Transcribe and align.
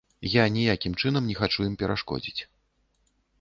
Я 0.35 0.45
ніякім 0.53 0.95
чынам 1.03 1.27
не 1.33 1.35
хачу 1.41 1.67
ім 1.69 1.75
перашкодзіць. 1.83 2.41